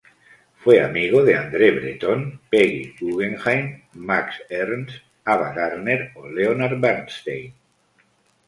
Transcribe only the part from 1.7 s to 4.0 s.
Breton, Peggy Guggenheim,